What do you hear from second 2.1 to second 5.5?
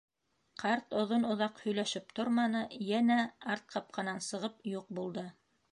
торманы, йәнә арт ҡапҡанан сығып юҡ булды.